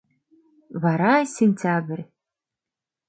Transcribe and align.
Вара— 0.83 1.13
сентябрь. 1.37 2.03